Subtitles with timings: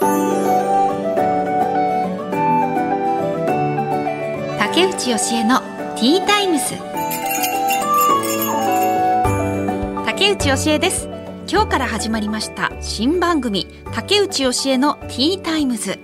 [0.00, 0.06] 竹
[4.86, 5.60] 内由恵の
[5.96, 6.64] T-Times
[10.06, 11.08] 竹内由恵です。
[11.50, 15.98] 今日から始まりました新番組竹内由恵の T-Times。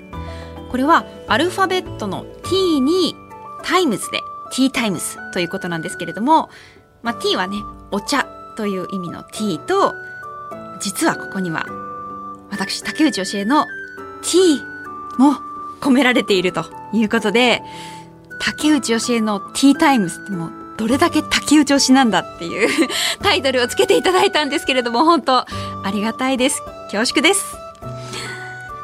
[0.71, 3.15] これはアルファベットの T に
[3.63, 4.19] タイムズで
[4.57, 6.51] ティータイムズということなんですけれども、
[7.03, 7.59] まあ、T はね
[7.93, 8.27] お茶
[8.57, 9.95] という意味の T と
[10.81, 11.67] 実はここには
[12.51, 13.67] 私竹内義恵の
[14.25, 14.61] T
[15.19, 15.37] も
[15.81, 17.63] 込められているということで
[18.41, 22.69] 竹内義恵のティータイムズってもうどれだけ竹内推しなんだっていう
[23.23, 25.47] タイトルをつけていただいたんですけれども本当あ
[25.93, 26.63] りがたいです。
[26.91, 27.57] 恐縮です。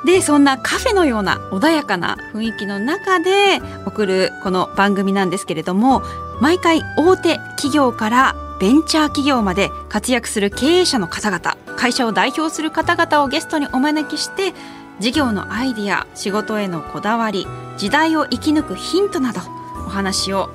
[0.04, 6.02] でそんなカフェのような穏やかな雰囲気の中で送るこの番組なんですけれども
[6.40, 14.54] 毎回大手企業からベンチャー企業まで活躍する経営者の方々会社を代表する方々をゲストにお招きして
[15.00, 17.46] 事業のアイディア仕事へのこだわり
[17.78, 19.40] 時代を生き抜くヒントなど
[19.86, 20.50] お話を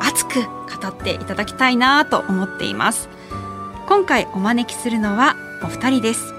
[0.00, 3.08] 熱く語っていただきたいなと思っています。
[3.86, 6.34] 今回お招きするのはお二人です。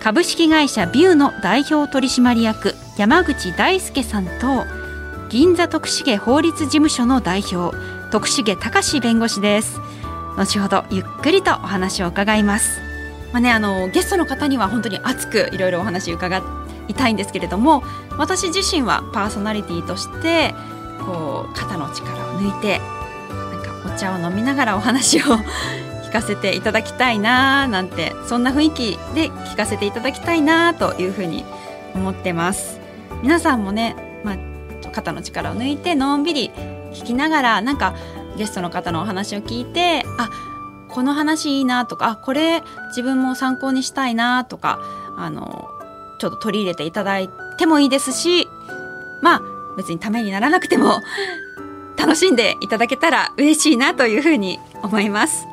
[0.00, 4.64] 株式会社ビューの代表取締役山口大輔さんと
[5.28, 7.76] 銀座徳重法律事務所の代表
[8.10, 9.80] 徳重隆弁護士です。
[10.36, 12.80] 後ほどゆっくりとお話を伺います。
[13.32, 16.42] まあねあのゲストの方には本当に熱くいろいろお話伺
[16.92, 17.82] いたいんですけれども
[18.18, 20.54] 私自身はパーソナリティとして
[21.04, 25.22] こう肩の力を抜いてなんかお茶を飲みながらお話を
[26.04, 31.44] 聞かせていただきたいななんてそんな雰囲気で聞かせていただきたいなというふうに
[31.94, 32.80] 思ってます。
[33.22, 34.36] 皆さんもね、まあ、
[34.90, 36.50] 肩の力を抜いてのんびり
[36.92, 37.94] 聞きながらなんか
[38.36, 40.28] ゲストの方のお話を聞いてあ
[40.88, 44.80] この話いいなとかあこれ自分も参考にしたいなとか
[45.16, 45.70] あの
[46.22, 47.28] ちょっと取り入れていただい
[47.58, 48.48] てもいいですし
[49.22, 49.42] まあ
[49.76, 51.00] 別にためにならなくても
[51.98, 55.46] 楽しんでいただけたら嬉しいなというふうに思います。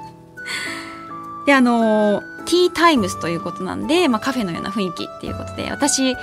[1.47, 6.15] であのティータイムズということなんで、まあ、カフェのような雰囲気っていうことで私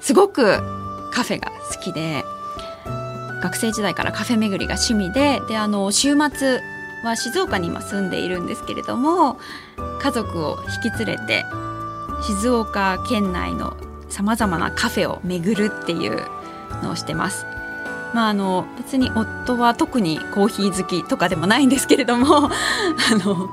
[0.00, 0.60] すごく
[1.10, 2.24] カフェが好きで
[3.42, 6.60] 学生時代からカフェ巡りが趣味でであの週末
[7.02, 9.38] は静岡に今住んでいるんですけれども
[10.00, 11.44] 家族を引き連れて
[12.22, 13.76] 静岡県内の
[14.08, 16.22] さまざまなカフェを巡るっていう
[16.82, 17.46] のをしてます。
[18.14, 22.50] まあ、あの別に夫は特にコーヒー好きとかでもないんですけれども あ
[23.24, 23.50] の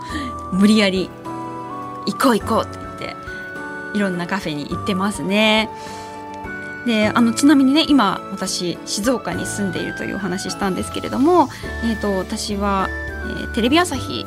[0.53, 1.09] 無理やり
[2.05, 3.15] 行こう行こうって言って
[3.93, 5.69] いろんなカフェに行ってますね。
[6.85, 11.49] であのちなみにね今私静岡に住んでいるというお話ししたんですけれども、
[11.83, 14.25] えーと、私は、えー、テレビ朝日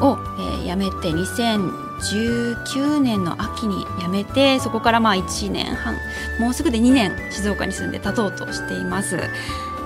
[0.00, 5.96] を、えー、辞めて2019年の秋に辞めてそこからまあ1年半
[6.38, 9.18] もうすぐで2年静岡に住んで経とうとしています。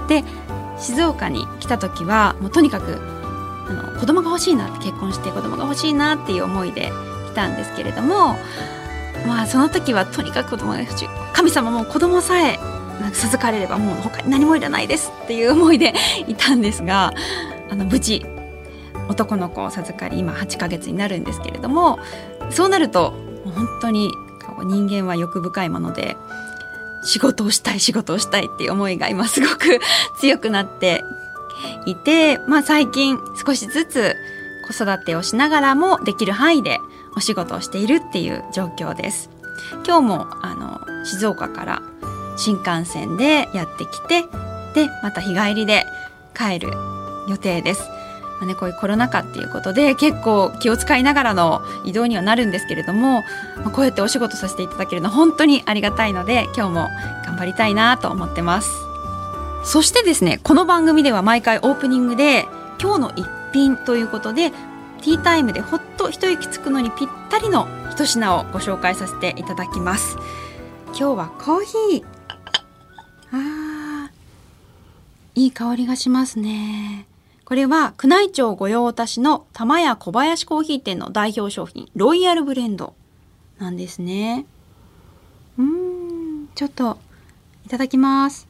[0.09, 0.25] で
[0.79, 2.99] 静岡に来た時はもうとにかく
[3.69, 6.91] あの子供が欲しいなって結婚して子供が欲しいなっていう思いで
[7.31, 8.37] 来たんですけれども
[9.27, 12.59] まあその時はとにかく子供が欲しい神様も子供さえ
[13.13, 15.95] 授かれればもう他に何もいらないですっていう思いで
[16.27, 17.13] いたんですが
[17.71, 18.27] あの無事
[19.09, 21.99] 男の子を授かり今8ヶ月になるんですけれども
[22.51, 23.13] そうなると
[23.45, 24.11] 本当に
[24.65, 26.17] 人間は欲深いもので
[27.05, 29.81] 仕事をしたい仕事をしたいっていう思いが今すごく
[30.19, 31.05] 強くなって
[31.87, 34.17] いて、まあ、最近少しずつ
[34.67, 36.81] 子育てをしながらもできる範囲で
[37.17, 39.31] お仕事をしているっていう状況です。
[39.87, 41.83] 今日もあの静岡から
[42.37, 44.23] 新幹線でやってきて
[44.75, 45.87] でまた日帰りで
[46.37, 46.73] 帰る
[47.29, 47.94] 予定です。
[48.45, 53.23] あね、こういうコロナ禍っていうことで結構気を使いながらの移動にはなるんですけれども、
[53.57, 56.89] まあ、こうやってお仕事させていただけるのは本当にありがたいので今日も
[57.27, 58.71] 頑張りたいなと思ってます。
[59.65, 62.47] そしてですねこの番組では毎回オープニングで
[62.81, 70.17] 今日の一品ということでティータイムでほっと一息つくのにぴったりの一品をご紹介させていただきます。
[70.89, 72.05] 今日はコーヒー。
[73.33, 74.11] あ
[75.35, 77.07] いい香りがしますね。
[77.45, 82.95] これは宮内庁御用達の玉屋小林コーヒー店の代表商品ロイヤルブレンド
[83.59, 84.47] なんですね
[85.59, 86.99] うんちょっと
[87.67, 88.49] いただきます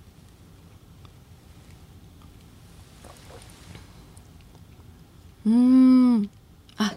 [5.46, 6.30] うん
[6.76, 6.94] あ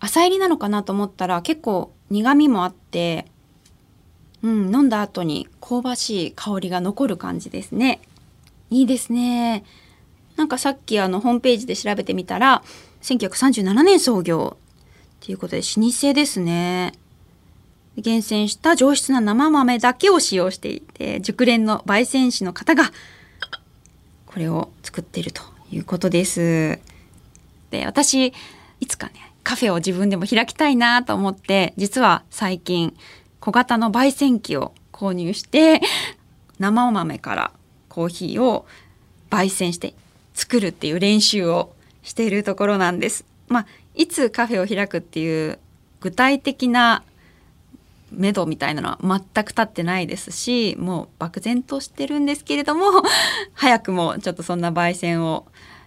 [0.00, 3.26] 浅入りなのかなと思ったら結構苦味もあって、
[4.42, 8.00] うん、飲んだ後に香ばしい香りが残る感じですね。
[8.68, 9.64] いいですね。
[10.42, 12.64] なんかさっきあのホームページで調べてみたら
[13.02, 16.94] 1937年創業っていうことで老舗ですね。
[17.96, 22.90] 厳選した上質な生豆だけを使用していて熟練の焙煎士の方が
[24.26, 26.80] これを作っているということです。
[27.70, 28.32] で私
[28.80, 32.96] いつかねカフェを自分でも開きたいなと思って実は最近
[33.38, 35.80] 小型の焙煎機を購入して
[36.58, 37.52] 生豆から
[37.88, 38.66] コーヒーを
[39.30, 39.94] 焙煎して
[40.34, 43.24] 作るっていう練習をしているところなんです。
[43.48, 45.58] まあ、いつカフェを開くっていう
[46.00, 47.02] 具体的な
[48.10, 53.02] 目処みたいなのは全く立ってないですしもう漠然としてるんですけれども
[53.54, 55.46] 早くもちょっとそんな焙煎を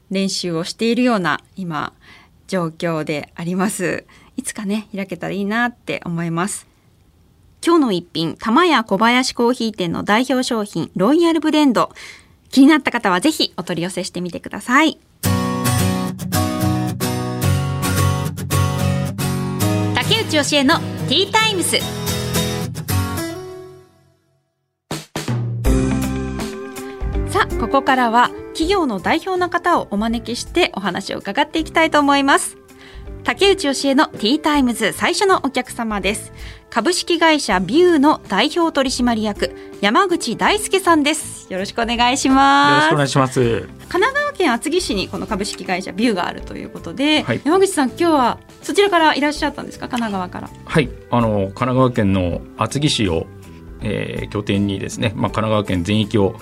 [0.10, 1.94] 練習をしているような今
[2.48, 4.06] 状況であります。
[4.38, 6.68] いつかね開けたらいいなって思います。
[7.66, 11.92] 今日の一品玉屋小林コーヒー店の代表商品ロイヤルブレンド。
[12.50, 15.00] 気になった方はぜひお取り寄せしてみてください。
[19.96, 21.80] 竹内義恵のティータイムス
[27.32, 32.58] さあここからは企業の代表の方をお招きしてお話を伺っていきたいと思います。
[33.24, 36.32] 竹内義恵のティータイムズ最初のお客様です。
[36.76, 41.50] 株式会社ビューの代表取締役山口大輔さんです。
[41.50, 43.62] よろしくお願いしよろますしくお願いします。
[43.62, 47.42] 神奈川県厚木市にこの株式会社ビューがあるということで、はい。
[47.46, 49.88] 山口さん今日はそちらからいらっしゃったんですか？
[49.88, 50.50] 神奈川から。
[50.66, 53.26] はい、あの神奈川県の厚木市を、
[53.82, 56.36] えー拠点にですね、まあ、神奈川県全域を、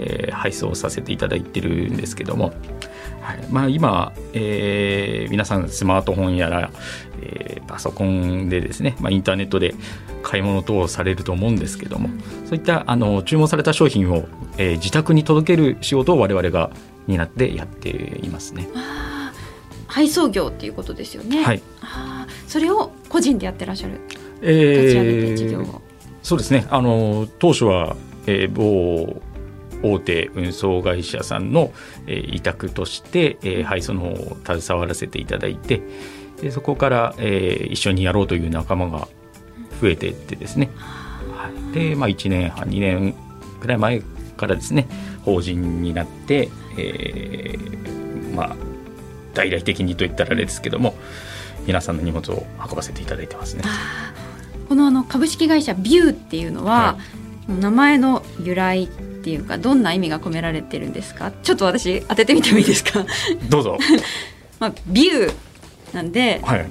[0.00, 2.52] えー配送させていただいてるんですけども、
[3.20, 3.46] はい。
[3.50, 6.70] まあ、今、えー皆さんスマートフォンやら、
[7.22, 9.74] えーパソコンでですね、まあ、インターネットで
[10.22, 12.08] 買い物等をされると思うんですけども、
[12.46, 14.26] そういったあの注文された商品を、
[14.58, 16.70] えー自宅に届ける仕事を我々が
[17.06, 17.90] 担ってやって
[18.22, 18.68] いますね。
[19.86, 21.62] 配送業っていうことですよね、はい。
[21.80, 24.00] あーそれを個人でやってらっしゃる
[24.42, 25.82] え立ち上げて事業を、
[26.22, 26.66] そうですね。
[26.70, 27.96] あの当初は、
[28.26, 29.20] えー某
[29.82, 31.72] 大手運送会社さんの、
[32.06, 35.82] えー委託として、えー配送の方を携わらせていただいて
[36.42, 39.08] でそこから、えー一緒にやろうという仲間が
[39.80, 40.70] 増えていってですね、
[41.32, 43.14] はい、で、まあ、1年半2年
[43.60, 44.00] ぐらい前
[44.36, 44.88] からですね
[45.24, 46.48] 法人になって、
[46.78, 48.56] えーまあ
[49.34, 50.94] 大々的にといったらあれですけども
[51.66, 53.62] 皆さんの荷物を運ばせていただいてますね。
[54.68, 56.98] このあの株式会社ビューっていうのは、は
[57.50, 61.32] 名前の由来っていうかどんな意味が込められてるんですか？
[61.42, 63.04] ちょっと私当ててみてもいいですか、
[63.48, 63.78] どうぞ。
[64.60, 65.34] まあ、ビュー
[65.94, 66.66] なんではい。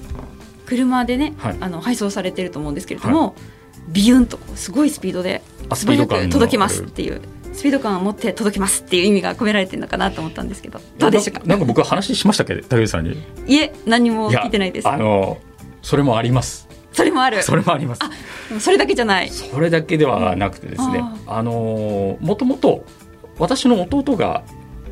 [0.66, 3.36] 車でね、はいあの配送されてると思うんですけれども、
[3.88, 7.22] ビューンとすごいスピードであ素早スピード感のく届きますっていう
[7.54, 11.40] スピード感を持って届きますっていう意味が込められてるのかなと思ったんですけどどうでしょうか？
[11.42, 12.54] ななんか僕は話しましたっけ？
[12.56, 13.18] ど竹内さんに。
[13.48, 15.40] いえ何も聞いてないですあの
[15.82, 16.69] それもあります。
[16.92, 17.44] それもある。
[17.44, 18.02] それもあります。
[18.60, 19.30] それだけじゃない。
[19.30, 21.02] それだけではなくてですね。
[21.28, 22.86] ああのもともと
[23.38, 24.44] 私の弟が、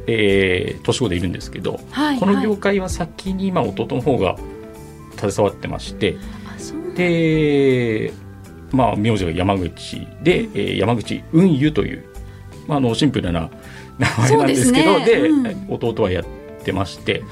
[0.05, 4.37] えー、年子でいるんですけど、はいこの業はい界は先に今弟の方が
[5.17, 6.17] 携わってまして、
[6.95, 8.13] で、
[8.71, 12.05] まあ名字が山口で、えー山口運輸という、
[12.67, 13.49] まああのシンプルな
[13.97, 15.21] 名前なんですけど、ですね。
[15.21, 15.65] でうん。
[15.69, 16.25] 弟はやっ
[16.63, 17.23] てまして、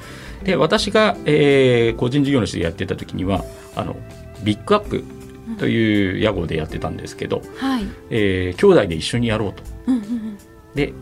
[0.42, 3.96] で私が、えー個人事業主でやってた時にはあの
[4.42, 5.04] ビッグアップ
[5.58, 9.62] という屋号でやってたんですけど、はい、えー兄弟で一緒にやろうと。
[9.86, 10.38] うんうんうん、
[10.74, 10.92] で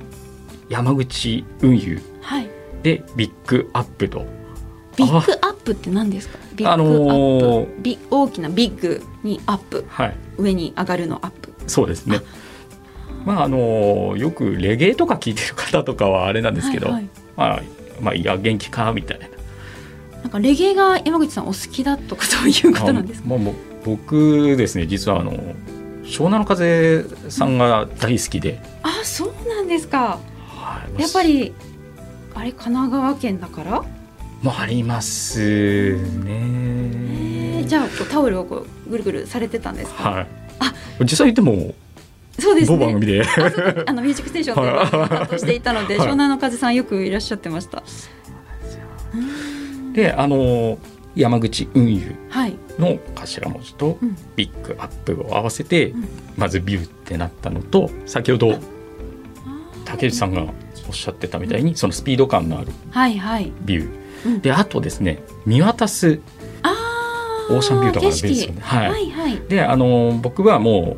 [0.69, 2.49] 山口運輸はい。
[2.83, 4.27] でビッグアップと。
[4.97, 6.39] ビッグアップって何ですか？
[6.55, 9.85] ビッグアップ、あのービ大きなビッグにアップ。
[9.89, 10.17] はい。
[10.37, 11.53] 上に上がるのアップ。
[11.67, 12.21] そうですね。
[13.25, 17.09] まああのよくレゲエとか聞いてる方とかはあれなんですけど、はいはい。
[17.37, 17.63] まあ
[18.03, 19.27] まあいや元気かみたいな。
[20.25, 23.35] なんかレゲエが山口さんお好きだとかそういうことなんですか？
[23.35, 23.55] あもう
[23.85, 25.33] 僕ですね実はあの
[26.03, 30.19] 湘南の風さんが大好きで、あそうなんですか。
[30.49, 31.03] はい。
[31.03, 31.53] やっぱり
[32.35, 33.85] あれ神奈川県だから、
[34.43, 35.93] もありますえ
[36.25, 37.61] ね。
[37.63, 40.27] ーじゃあタオルをこうぐるぐるされてたんですか、はい。
[40.59, 41.75] あ実際言っても
[42.39, 42.79] そうですね。
[42.79, 43.23] 某番組で、
[43.87, 44.69] あのミュージックステーションとい。
[44.71, 46.09] う番組を担当していたので、はい。
[46.09, 47.83] 湘南の風さんよくいらっしゃってました。
[49.95, 50.79] であの
[51.15, 52.57] 山口運輸はい。
[52.79, 54.17] の頭文字とうん。
[54.37, 56.09] ビッグアップを合わせて、うん。
[56.37, 58.59] まずビューってなったのと先ほど
[59.85, 60.43] 竹内さんが
[60.89, 63.53] おっしゃってたみたいにそのスピード感のあるはいはい。
[63.63, 64.41] ビュー、うん。
[64.41, 66.21] であとですね見渡す
[66.63, 66.75] あ
[67.51, 68.91] オーシャンビューとかの景ベースはい。
[68.91, 69.41] はいはい。
[69.49, 70.97] であの僕はも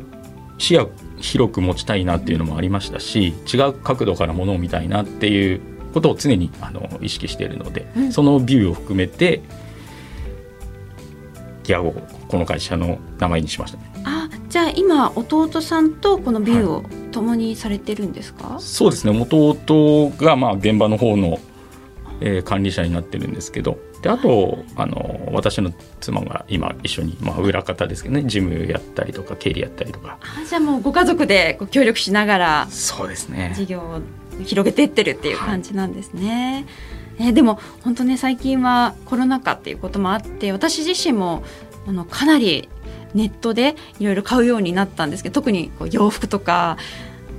[0.57, 0.89] う視野
[1.19, 5.61] 広く持ちたいなっていうのもありましたし違う角度からものを見たいなっていう
[5.97, 8.11] ことを常にあの意識しているので、うん。
[8.11, 9.41] そのビューを含めて
[11.63, 11.91] ギアゴ
[12.27, 13.97] この会社の名前にしましたね。
[14.49, 19.27] じゃあ今弟さんとこのビューを共にされてるんですか、はい、そうですね。
[19.29, 21.39] 弟がまあ現場の方の、
[22.21, 30.17] えー、管理者になってるんですけどであとあの私の妻が今一緒に、まあ、裏方ですけどね事務やったりとか経理やったりとか。
[30.21, 33.53] あじゃあもうご家族で協力しながらそうですね。
[33.53, 33.99] 事業を
[34.43, 36.65] 広げていってるっていう感じなんですね。
[37.17, 41.43] はい、え、でも本当ね最近はコロナ禍っていうこともあって私自身も
[41.87, 42.69] あのかなり
[43.13, 46.77] ネットでいろいろ買うようになったんですけど特にこう洋服とか、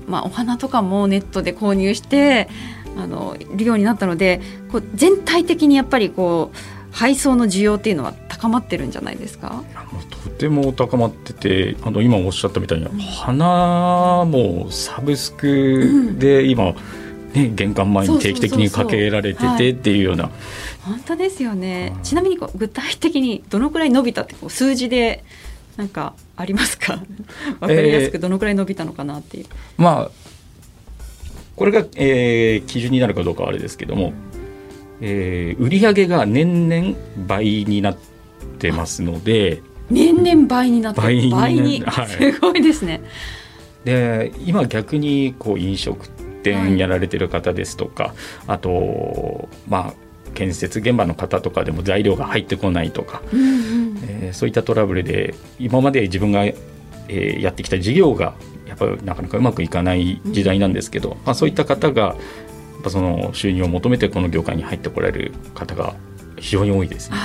[0.06, 2.48] まあ、お花とかもネットで購入して
[2.96, 4.40] あのいるようになったので
[4.72, 6.56] こう全体的にやっぱりこう
[6.90, 9.62] 配送の需要っていうのは高まってるんじゃないですか？
[10.25, 16.75] とても高まっててあの今おっしゃったみたいに、うん、花もサブスクで今、
[17.35, 20.30] ね、玄関前に定期的にかけられててっていうような。
[20.83, 25.23] 本当ですよね、ちなみにこう具体的にどのくらい伸びたってこう数字で
[25.76, 27.02] なんかありますか？
[27.61, 29.45] わかりやすくどのくらい伸びたのかなっていう。
[29.45, 30.11] えー、まあ
[31.57, 34.12] これが、えー、基準になるかどうかはあれですけども、
[35.00, 37.96] えー、売上が年々倍になっ
[38.58, 43.00] てますので年々倍になって倍に倍に、はい、すごいですね。
[43.84, 46.08] で今逆にこう飲食
[46.42, 48.14] 店やられてる方ですとか、はい、
[48.48, 58.34] あとまあ建設現場の方とかでも材料が入ってこないとか、うんうん、えー、そういったトラブルで今まで自分が、えー、やってきた事業が
[58.66, 62.16] やっぱなかなかうまくいかない時代なんですけど、うん、まあ、そういった方が
[62.82, 65.94] ぱその収入を求めてこの業界に入ってこられる方が
[66.37, 67.16] 非常に多いですね。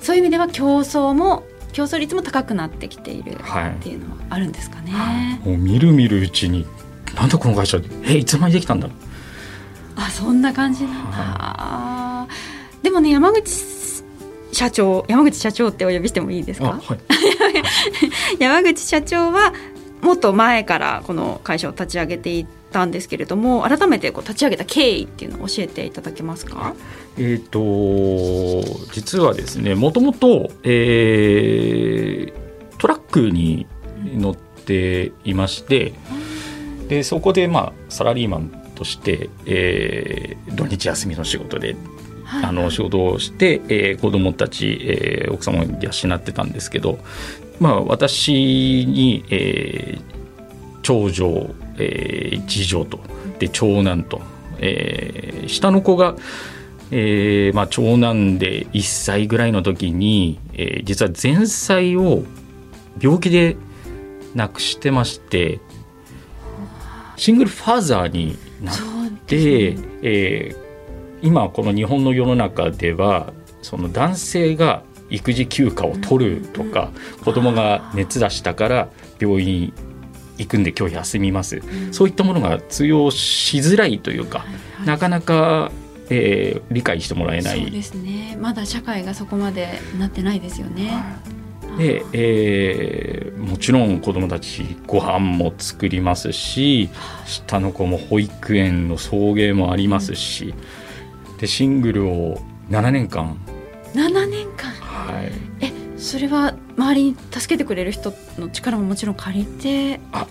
[0.00, 3.36] そういう意味では競争も競争率も高くなってきているっ
[3.80, 4.90] ていうのはあるんですかね。
[4.90, 6.66] はい、もうみるみるうちに
[7.14, 8.88] なんだこの会社えいつの間にできたんだ
[9.96, 12.28] あそんな感じなんだ、は
[12.80, 13.50] い、でもね山口
[14.52, 16.98] 社長山口社長ってお呼びしてもいいですか、はい、
[18.42, 19.52] 山口社長は
[20.02, 26.74] もっと前からこの会社を立ち上げていたんですけれども改めてこう立ち上げた経緯っていうのを教えていただけますか？
[27.18, 33.66] えーと、実はですねもともと、えー、トラックに
[34.14, 35.92] 乗っていまして、
[36.88, 41.76] でそこで、まあ、サラリーマンとして、えー、土日休みの仕事で
[42.30, 47.00] はい、あの仕事をして、えー、子供たち、えー、奥様を養ってたんですけど、
[47.58, 50.02] まあ、私に、えー、
[50.82, 53.00] 長女、えー、次女と
[53.40, 54.22] で長男と、
[54.58, 56.14] えー、下の子が、
[56.92, 62.22] えーまあ、長男で1歳ぐらいの時に、えー、実は前妻を
[63.00, 63.56] 病気で
[64.36, 65.58] 亡くしてまして
[67.16, 68.76] シングルファザーになっ
[69.26, 69.82] て、ね。
[70.02, 70.69] えー、
[71.22, 79.72] 今この日本の世の中ではその男性が育児休暇を取るとか、うん、子供が熱出したから病院
[80.38, 84.46] 行くんで今日休みます、うん、そういったものが通用しづらいというか、
[84.86, 85.70] なかなか、
[86.08, 87.60] えー、理解してもらえない。
[87.60, 88.38] そうですね。
[88.40, 91.04] まだ社会がそこまでなってないですよね。
[91.76, 96.90] で、えー、もちろん子どもたちご飯も作りますし
[97.26, 100.79] 下の子も保育園の送迎もありますし、うん
[101.40, 103.38] でシングルを7年間。
[103.94, 104.70] 7年間？
[104.72, 105.32] はい。
[105.60, 110.00] えそれは周りに助けてくれる人の力ももちろん借りて？
[110.12, 110.26] あ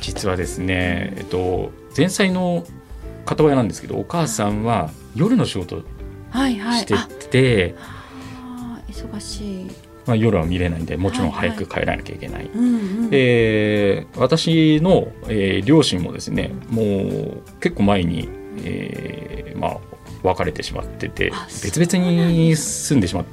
[0.00, 2.64] 実はですねえっと前妻の
[3.24, 6.78] 片親なんですけどお母さんは夜の仕事してて、はいは
[8.88, 9.70] い、忙しい。
[10.06, 12.50] まあ、夜は見れないんでもちろん早く帰らなきゃいけない。
[13.10, 18.26] で私の、えー、両親もですねもう結構前に、
[18.64, 19.76] えーまあ、
[20.22, 21.32] 別れてしまってて
[21.62, 23.24] 別々に住んでしまっ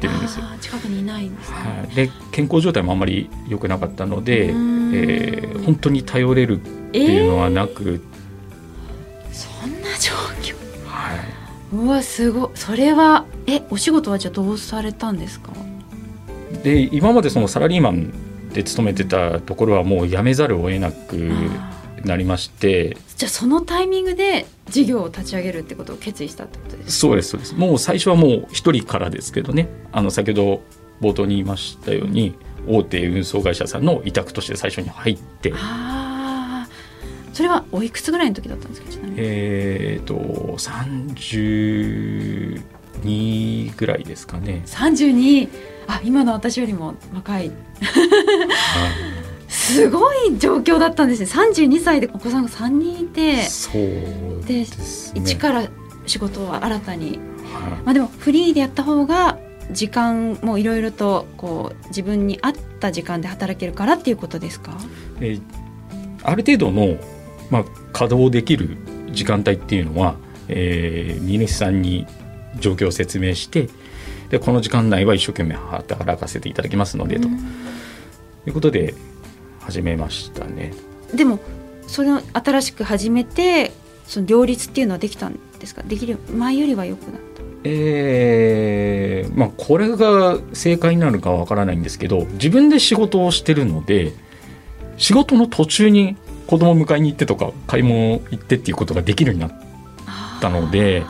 [0.00, 0.46] てるんですよ。
[0.60, 8.00] 近くにいないんです、ね、はい、で健康状態もあんまり良くなかったので、えー、本当に頼れるっていうのはなく、
[9.26, 10.54] えー、そんな状況。
[10.86, 11.18] はい、
[11.72, 12.50] うわすごい。
[12.54, 15.52] それはえお仕事はじゃあどうされたんですか？
[16.62, 18.12] で今までそのサラリーマン
[18.52, 21.30] で勤めてたところはもう辞めざるを得なく
[22.04, 22.96] なりまして。
[23.16, 27.54] じゃあそのタイミングで事業を立ち上げるってことを決意したってことですそうですそうです。
[27.54, 29.68] もう最初はもう一人からですけどね。
[29.92, 30.62] あの先ほど
[31.00, 32.34] 冒頭に言いましたように
[32.66, 35.52] 大手運送会社さんの委託として最初に入って。
[35.56, 36.66] あ
[37.32, 38.90] それはおいくつぐらいの時だったんですか？
[38.90, 39.16] ちなみに。
[39.18, 40.14] えっ、ー、と
[43.04, 44.62] 32ぐらいですかね。
[44.66, 45.48] 32
[45.86, 47.50] あ今の私よりも若い
[49.50, 51.26] すごい状況だったんですね。
[51.28, 53.74] 32歳でお子さんが3人いてそう
[54.46, 54.66] で、ね、
[55.14, 55.68] 一から
[56.06, 59.38] 仕事は新たに、はい、まあ、でもフリーでやった方が
[59.72, 64.78] 時間もいろいろとこう自分に合った時間で働けるからっていうことですか、
[65.20, 65.42] えー
[66.22, 66.96] ある程度の、
[67.50, 68.76] まあ、稼働できる
[69.10, 70.16] 時間帯っていうのは、
[70.48, 72.06] えー、荷主さんに
[72.58, 73.68] 状況を説明して
[74.28, 77.28] でこの時間内は一生懸命働かせていただきますのでと。
[78.46, 78.94] いうことで
[79.70, 80.72] 始めましたね。
[81.14, 81.38] でも
[81.86, 83.72] それを新しく始めて
[84.06, 85.82] その両立っていうのはできたんですか？
[85.82, 87.42] できる前よりは良くなった。
[87.62, 94.14] えーまあ、これが正解になるかわからないんですけど自分で仕事をしてるので
[94.96, 101.04] 仕事の途中に子供迎えに行ってとか買い物行ってっていうことができるようになったので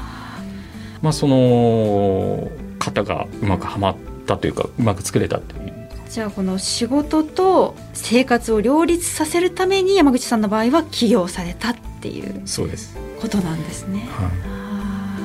[1.03, 2.51] まあその
[2.81, 5.80] 型がうまくはまったというかうまく作れたという
[6.11, 12.97] じゃあこの仕事と生活を両立させるために山口さんの場合は起業されたっていうそうです。
[13.21, 14.09] ことなんですね。
[14.11, 14.29] は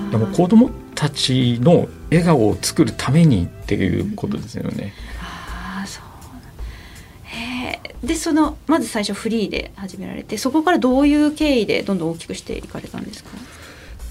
[0.10, 4.94] い、でも子供たちの笑顔を作るためにっていうことですよね。
[5.20, 6.01] ああそ
[8.04, 13.32] うでそのまず最初フリーで始められてそこからどういう経緯でどんどん大きくしていかれたんですか？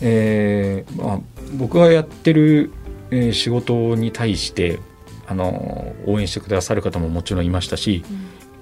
[0.00, 1.20] えーまあ、
[1.52, 2.72] 僕がやってる、
[3.12, 4.80] えー仕事に対して
[5.26, 8.04] あの応援してくださる方ももちろんいましたし、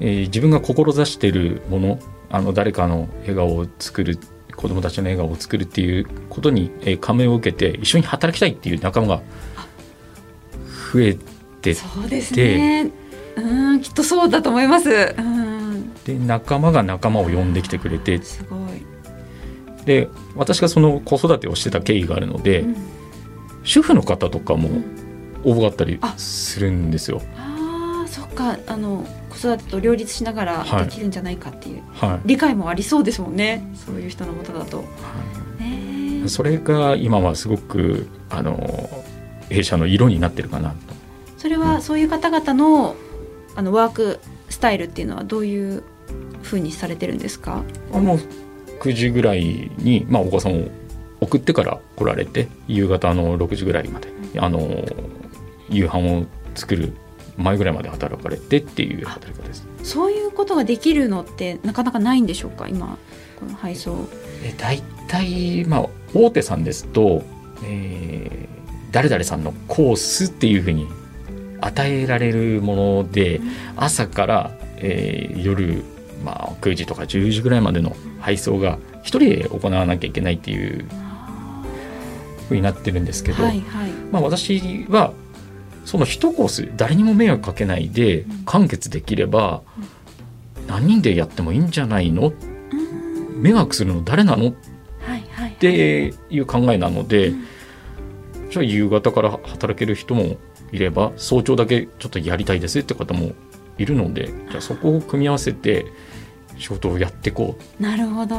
[0.00, 1.98] えー自分が志しているもの
[2.30, 4.18] あの誰かの笑顔を作る
[4.56, 9.22] 子どもたちの笑顔を作るっていうことに、えー感銘を受けて一緒に働きたいっていう仲間が
[10.92, 11.16] 増え
[11.60, 12.90] てそうですね。
[13.36, 14.90] うんきっとそうだと思います。
[14.90, 15.94] うん。
[16.04, 18.22] で仲間が仲間を呼んできてくれて。
[18.22, 18.84] すごい、
[19.86, 22.76] で私がその子育てをしてた経緯があるので、うん。
[23.64, 24.84] 主婦の方とかもん
[25.44, 26.14] 応募があったりあ。
[26.16, 27.20] するんですよ。
[27.36, 28.58] ああそっか。
[28.66, 30.84] あの子育てと両立しながらはい。
[30.84, 32.20] できるんじゃないかっていう、はい。
[32.26, 33.66] 理解もありそうですもんね。
[33.74, 34.78] そういう人のもとだと。
[34.78, 34.84] は
[35.58, 39.04] ねい、それが今はすごくあの
[39.48, 40.76] 弊社の色になってるかなと。
[41.38, 42.94] それはそういう方々の
[43.56, 45.82] あのワークスタイルっていうのはどういう
[46.42, 47.62] ふうにされてるんですか？
[47.92, 48.18] あの
[48.80, 50.68] 9時ぐらいに、まあ、お子さんを
[51.20, 54.08] 送ってから来られて夕方の6時ぐらいまで。
[54.38, 54.60] あの
[55.72, 56.92] 夕飯を作る
[57.36, 59.66] 前ぐらいまで働かれてっていう働き方です。
[59.82, 62.68] そういうことができるのってなかなかないんでしょうか？
[62.68, 62.98] 今
[63.40, 64.06] この配送。
[64.44, 67.22] え大体、まあ、大手さんですと、
[67.64, 70.86] えー誰々さんのコースっていうふうに
[71.62, 73.40] 与えられるもので
[73.74, 75.82] 朝から、えー夜、
[76.22, 80.84] まあ、9時とか10時ぐらいまでの配送が一人で行わなきゃいけないっていう
[82.50, 83.90] ふうになってるんですけど、はいはい。
[84.10, 85.14] まあ、私は
[85.84, 89.62] その一コース誰にも迷惑かけないで完結できれば
[90.66, 92.28] 何人でやってもいいんじゃないの？
[92.28, 92.32] う
[93.38, 94.48] ん迷惑するの誰なの？
[94.50, 94.54] っ
[95.00, 95.52] はいはい。
[95.52, 97.46] ていう考えなので、うん
[98.52, 100.36] じゃあ夕方から働ける人も
[100.72, 103.32] いれば早朝だけちょっとやりたいですって方も
[103.78, 105.86] いるのでじゃあそこを組み合わせて
[106.58, 108.36] 仕事をやっていこなるほど。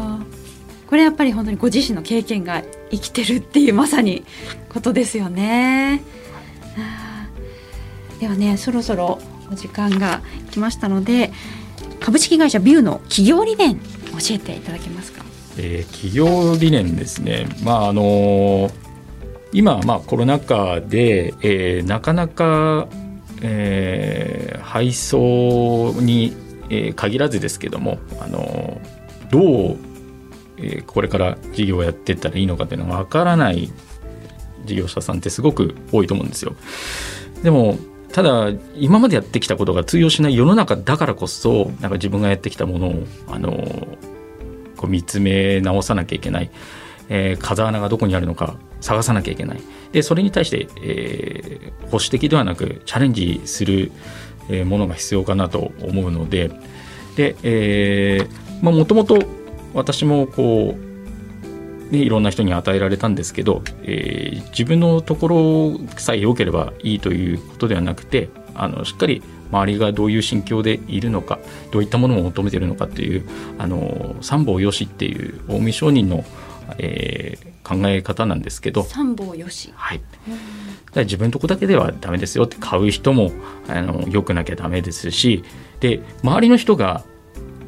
[0.87, 4.23] これやっぱり本当にご自身の経験が生きてるっていうまさに
[4.69, 6.03] ことですよね。
[6.77, 7.02] あー
[8.19, 9.19] ではねそろそろ
[9.51, 10.21] お時間が
[10.51, 11.31] 来ましたので
[11.99, 13.85] 株式会社ビューの企業理念教
[14.31, 15.23] えていただけますか？
[15.57, 18.71] えー企業理念ですねまああの
[19.51, 22.87] 今、まあ、コロナ禍で、えーなかなか、
[23.41, 26.33] えー配送に、
[26.69, 28.81] えー限らずですけども、あの
[29.29, 29.77] どう、
[30.57, 33.71] えーこれから事業をやっていったらいいのかっていうのがわからない
[34.65, 36.55] 事業者さんってすごく多いと思うんですよ。
[37.43, 37.77] でも
[38.13, 43.51] ただ今までやってきたことが通用しない世の中だからこそなんか自分がやってきたものをあの
[44.77, 46.51] こう見つめ直さなきゃいけない、
[47.09, 49.61] えー風穴がどこにあるのか探さなきゃいけない。
[49.91, 53.91] でそれに対して、えー保守的ではなくチャレンジする、
[54.65, 56.49] ものが必要かなと思うので。
[57.15, 59.19] で、えーまあ、もともと
[59.73, 60.92] 私もこう
[61.91, 71.39] ね、いろんな人に与えられたんですけど、えー自分のところさえ良ければいいということではなくてあのしっかり周りがどういう心境でいるのか
[71.71, 76.23] どういったものを求めているのかっていうあの三方よしっていう近江商人の、
[76.77, 79.71] えー考え方なんですけど、三方よし。
[79.73, 80.39] はい、だか
[80.95, 83.31] ら自分のとこだけではダメですよって買う人も
[83.69, 85.43] あの良くなきゃダメですし
[85.79, 87.05] で周りの人が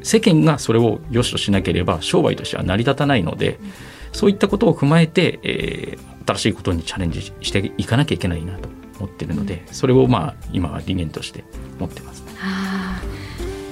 [0.02, 3.58] 世間がそれを良しとしなければ商売としては成り立たないので、
[4.16, 11.44] そういったことを踏まえて、えー新しいことにチャレンジしていかなきゃいけないなと思ってるのでそれをまあ今は理念として
[11.78, 12.24] 持ってます。
[12.40, 13.00] あ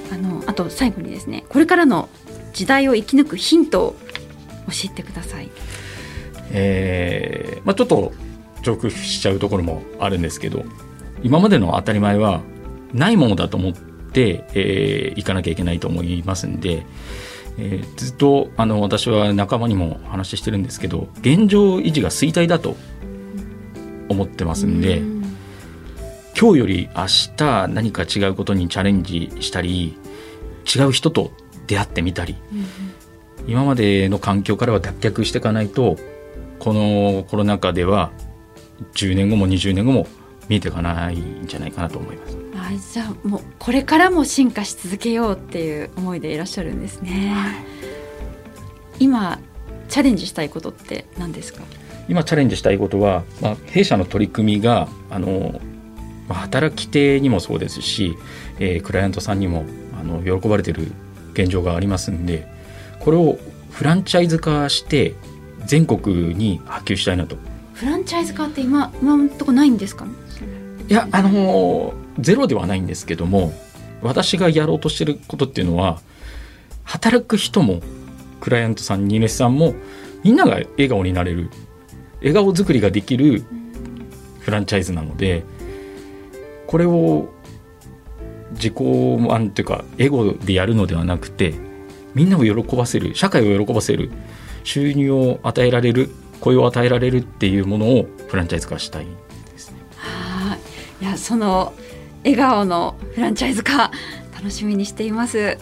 [0.09, 2.07] ーあのあと最後にですねこれからの
[2.53, 3.95] 時代を生き抜くヒントを
[4.67, 5.49] 教えてください。
[6.51, 8.13] えーまあ、ちょっと
[8.65, 10.63] 直しちゃうところもあるんですけど
[11.21, 12.41] 今までの当たり前は
[12.93, 16.85] ないものだと思って、えーいかなきゃいけないと思いますんで、
[17.57, 22.75] えーずっとあの私は仲間にも話してるんですけど現状維持が衰退だと
[24.09, 25.15] 思ってますんで、うん
[26.37, 27.05] 今日より明
[27.37, 29.97] 日何か違うことにチャレンジしたり
[30.75, 31.31] 違う人と
[31.65, 32.35] 出会ってみたり
[33.47, 35.95] 今までの環境からは脱却していかないと
[36.59, 38.11] このコロナ禍では
[38.95, 40.07] 10年後も20年後も
[40.47, 42.37] 見えていかないんじゃないかなと思います。
[42.55, 47.33] あじゃあもうこれからも進化し続けようっていう思いでいらっしゃるんですね。
[48.99, 49.39] 今
[49.89, 51.61] チャレンジしたいことって何ですか？
[52.07, 55.59] 今チャレンジしたいことは、まあ、弊社の取り組みがあの、
[56.27, 58.15] まあ働き手にもそうですし、
[58.59, 59.65] えークライアントさんにも
[59.99, 60.91] あの喜ばれてる
[61.33, 62.47] 現状がありますんで
[62.99, 63.37] これを
[63.71, 65.13] フランチャイズ化して
[65.65, 67.35] 全国に波及したいなと。
[67.73, 70.07] フランチャイズ化って今今のとこないんですか。
[70.87, 73.53] いやあのゼロではないんですけども
[74.01, 75.99] 私がやろうとしてることっていうのは
[76.83, 77.81] 働く人も
[78.39, 79.73] クライアントさん荷主さんも
[80.23, 81.49] みんなが笑顔になれる
[82.19, 83.43] 笑顔作りができる
[84.39, 85.43] フランチャイズなので
[86.67, 87.29] これを
[88.51, 88.73] 自己
[89.17, 91.55] 満というかエゴでやるのではなくて
[92.13, 94.11] みんなを喜ばせる社会を喜ばせる
[94.63, 99.24] 収入を与えられる雇用を与えられるっていうものをフランチャイズ化したい。
[101.05, 101.09] い。
[101.09, 101.73] いやその
[102.23, 103.91] 笑顔のフランチャイズ化
[104.33, 105.37] 楽しみにしています。
[105.39, 105.57] あり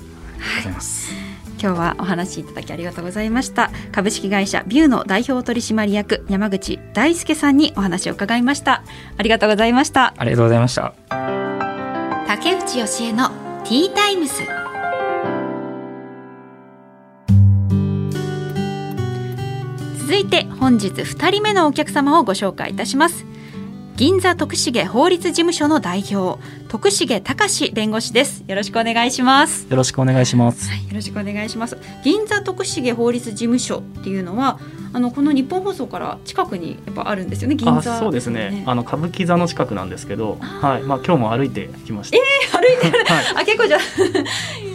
[0.57, 1.23] がとうござい。
[1.63, 8.83] 今日はお話しいただきありがとうございました株式会社ビューの代表取締役山口大輔さんにお話を伺いました
[9.17, 10.93] ありがとうございましたありがとうございました。
[12.27, 13.29] 竹内義恵の
[13.63, 14.33] ティータイムズ
[20.01, 23.25] 続いて本日2人目のお客様をご紹介いたします
[23.95, 30.67] 銀座徳重法律事務所の代表徳重隆弁護士ですよろしくお願いしますよろしくお願いします。
[30.67, 31.77] はい、よろしくお願いします。
[32.03, 34.59] 銀座徳重法律事務所っていうのは、
[34.93, 37.55] あのこの日本放送から近くにやっぱあるんですよね。
[37.55, 38.63] 銀あ、座、そうですね。
[38.65, 40.83] あの歌舞伎座の近きなんですけど、はい。
[40.83, 42.17] まあ今日も歩いてきました。
[42.57, 43.05] 歩いてる。
[43.05, 43.25] はい。
[43.41, 43.79] あ、結構じゃ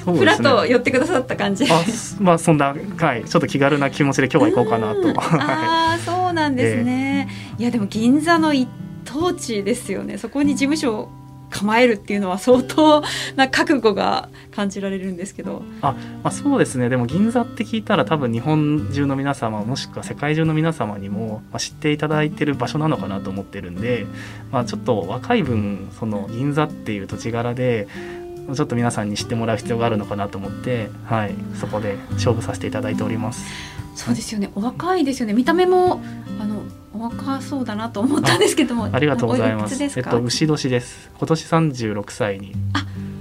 [0.04, 0.36] ふらっ。
[0.38, 1.64] と寄ってくださった感じ。
[1.64, 5.08] あ、すまあそんなはい、ちょっと気軽な気持ちで今日は行こうかなと。
[5.18, 7.28] はああ、そうなんですね。
[7.58, 8.68] いやでも銀座の一
[9.08, 10.18] 等地ですよね。
[10.18, 11.08] そこに事務所を
[11.50, 13.02] 構えるっていうのは相当
[13.36, 15.62] な覚悟が感じられるんですけど。
[15.82, 15.82] い。
[15.82, 15.94] ま
[16.24, 16.90] あそうですね。
[16.90, 24.06] でも銀座って聞いたら多分日本中の皆様もしくは世界中の皆様にも知っていただいてる場所なのかなと思ってるんで、
[24.52, 27.88] まあちょっと若い分その銀座っていう土地柄で。
[28.54, 33.44] ちょっと皆さんに知ってもらう必要があるのかなと思って、はい、そこで勝負させていただいております。
[33.98, 34.48] そうですよね。
[34.54, 35.34] お若いですよね。
[35.34, 36.00] 見た目も
[36.40, 36.62] あの
[36.94, 38.88] お若そうだなと思ったんですけども。
[38.92, 39.82] ありがとうございおます。
[39.82, 41.10] えっと牛年です。
[41.18, 42.54] 今年三十六歳に。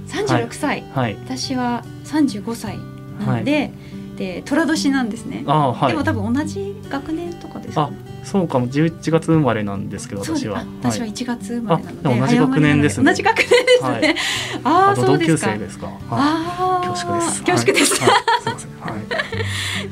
[0.06, 1.16] 三十六歳、はい。
[1.24, 2.78] 私は三十五歳
[3.26, 3.72] なので、
[4.16, 5.42] で寅年なんですね。
[5.48, 6.04] ああはいでも。
[6.04, 7.96] 多分同じ学年とかですか、ね。
[8.22, 10.60] そうかも十一月生まれなんですけど私は。
[10.60, 11.10] あ私ははい。
[11.10, 13.90] 一月生まれなので、あでも同じ学年ですね同じ学年ですね。
[13.90, 14.16] はい
[14.62, 15.50] ああそうですか。
[15.54, 15.86] 生ですか。
[15.86, 15.96] はい。
[16.10, 17.42] ああ恐縮です。
[17.42, 18.00] 恐縮です。
[18.00, 18.10] はい。
[18.10, 18.74] はいすみ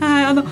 [0.01, 0.09] ません。
[0.09, 0.15] はい。
[0.15, 0.45] はい、あの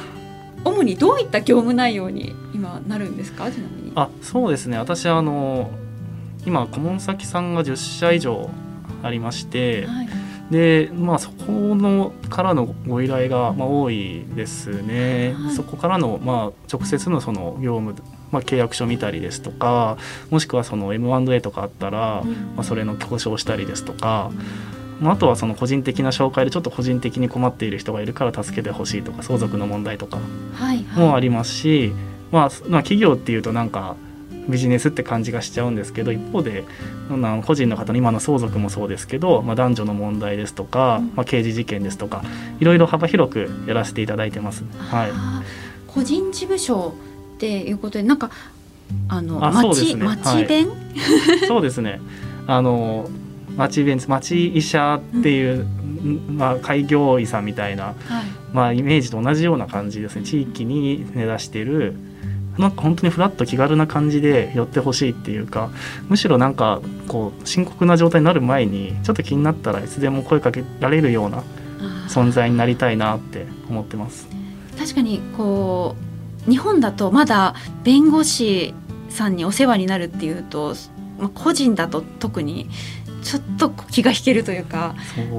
[0.64, 3.50] 主にどういった業務内容に今なるんですか？
[3.50, 3.92] ちなみに。
[3.94, 4.78] あそうですね。
[4.78, 5.70] 私あの
[6.46, 8.50] 今顧問先さんが十社以上
[9.02, 9.86] ありまして。
[9.86, 10.08] はい。
[10.50, 17.94] でまあそこのからのご依頼がまあ多いですね、はいそこからのまあ直接のその業務、
[18.30, 19.96] まあ、契約書見たりですとか
[20.28, 24.40] もしくはその M&A とかあったら、うんまあ、それの交渉をしたりですとか、ま
[25.10, 30.18] あ、あとはその個人的な紹介でちょっと個人的に困っている人がいるから助けてほしいとか相続の問題とか
[30.54, 31.06] はいはい。
[31.06, 31.92] もありますし、
[32.30, 33.96] まあ、まあ企業っていうとなんか
[34.48, 36.64] ビジネスって感じがしちゃうんですけど一方で
[37.46, 41.12] 個人の方の今の相続もそうですけど、まあ、男女の問題ですとか、うん。
[41.16, 42.22] まあ、刑事事件ですとか
[42.60, 44.64] いろいろ幅広くやらせていただいてます。
[44.78, 45.12] はい、
[45.86, 46.94] 個人事務所
[47.36, 48.30] っていうことでなんか
[49.08, 50.04] あのあ町ね。
[50.04, 50.68] 町弁、
[51.48, 52.00] そうですね。
[52.46, 53.08] あの
[53.56, 56.36] 町イベント町医者っていう、ん。
[56.36, 57.96] まあ、開業医さんみたいな、はい。
[58.52, 60.22] まあ、イメージと同じような感じですね。
[60.22, 61.94] 地域に根ざしてる
[62.58, 65.70] なんか本当にフラッと気軽な感じで寄ってほしいっていうか
[66.08, 71.42] むしろなんかこう深刻な状態になる前にちょっと気になったらいつでも声かけられるような
[72.08, 74.28] 存在になりたいなって思ってます。
[74.78, 75.96] 確かにこ
[76.46, 78.74] う日本だとまだ弁護士
[79.08, 80.74] さんにお世話になるっていうと、
[81.18, 82.68] まあ、個人だと特に
[83.24, 84.94] ちょっと気が引けるというか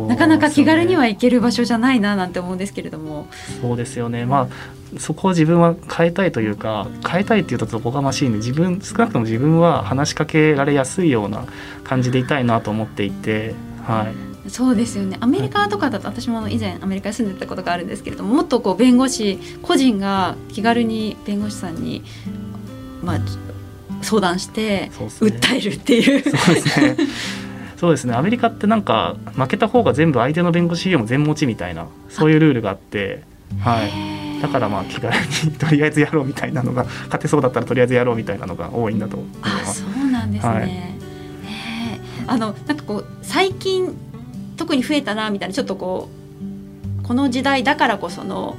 [0.07, 3.27] なかなか気軽には行ける場所じゃないななんて思うんですけれども。
[3.61, 4.25] そうですよね。
[4.25, 11.45] まあそこを自分は変えたいというか変えたいっていうとおこがましいんで自分少なくとも自分は話しかけられやすいような
[11.83, 14.11] 感じでいたいなと思っていては
[14.47, 14.49] い。
[14.49, 15.17] そうですよね。
[15.21, 22.03] アメリカとかだと、私も以前アメリカに住んでたことがあるんですけれどももっとこう弁護士個人が気軽に弁護士さんに、
[23.03, 23.19] まあ、
[24.03, 26.21] 相談して訴えるっていう。
[26.23, 26.97] そうですね
[27.77, 28.13] そうですね。
[28.13, 33.23] アメリカってなんか負けた方が全部相手の弁護士費用も全持ちみたいなそういうルールがあって
[33.59, 34.41] はい。
[34.41, 35.13] だからまあ気軽
[35.45, 39.81] に とりあえずやろうみたいなのが勝てそうだったらとりあえずやろうみたいなのが多いんだと思います。
[39.81, 40.69] そうなんですね、はい、
[42.27, 43.95] あのなんかこう最近
[44.57, 46.09] 特に増えたなみたいなちょっとこ
[47.01, 48.55] うこの時代だからこその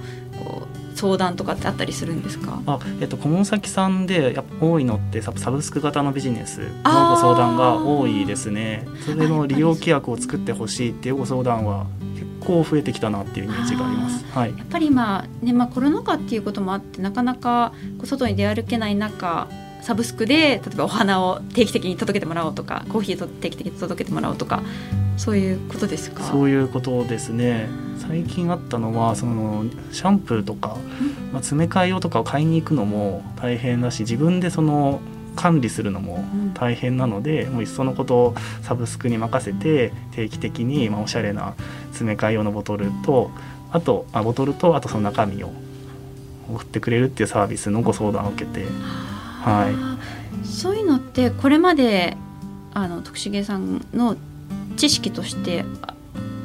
[0.96, 2.60] 相談とかってあったりするんですか？
[2.66, 8.88] あ、えっと、顧問先さんでやっぱ多いのってサブスク型のビジネスのご相談が多いですね。
[9.04, 14.24] それの利用規約を作ってほしいっていうご相談は結構増えてきたなっていうイメージがあります。
[14.32, 17.72] はい、やっぱり今、ねまあ、コロナ禍っていうこともあってなかなか
[18.04, 19.48] 外に出歩けない中
[19.86, 24.64] サブスクで例えばお花を定期的に届けてもらおうとかコーヒーを定期的に届けてもらおうとか
[25.16, 26.24] そういうことですか？
[26.24, 27.68] そういうことですね。
[28.00, 30.76] 最近あったのはそのシャンプーとか、
[31.32, 35.00] まあ、詰め替え用とかを買いに行くのも大変だし自分でその
[35.36, 41.54] 管理するのも大変なので、うん、もういっそのことをサブスクに任せて定期的に、まあ、おしゃれな
[41.90, 43.30] 詰め替え用のボトルと
[43.70, 45.52] あとあボトルとあとその中身を
[46.52, 48.66] 送ってくれるっていうサービスのご相談を受けて。
[49.46, 52.16] はい、そういうのってこれまで
[52.74, 54.16] あの徳重さんの
[54.76, 55.64] 知識として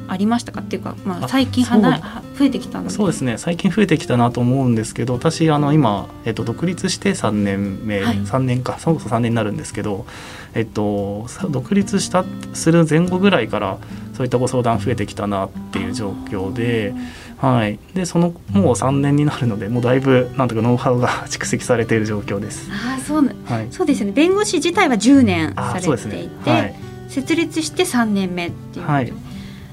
[0.08, 0.60] ありましたか？
[0.60, 3.38] っていうか、まあ、最近はな増えてきたそうですね。
[3.38, 8.78] 最近増えてきたなと思うんですけど私あの今、えっと、独立して3年目、はい、3年か。
[8.78, 10.06] そもそも3年になるんですけど、
[10.54, 13.78] えっと、独立したする前後ぐらいから
[14.14, 16.94] そういったご相談増えてきたなっていう状況で。
[17.42, 22.70] はい、でそのもう3年になるのでもうだいぶなんとかノウハウが 蓄積されている状況です。
[22.70, 24.12] あそう,、はい、そうですね。
[24.12, 26.52] 弁護士自体は10年されていて、ね。
[26.52, 26.74] はい、
[27.08, 29.12] 設立して3年目っていう、はい、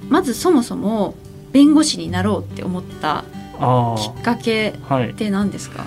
[0.09, 1.15] まずそもそも
[1.51, 3.23] 弁護士になろうって思った
[3.97, 5.85] きっかけって何ですか、